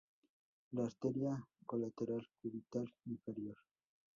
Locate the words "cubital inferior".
2.41-3.57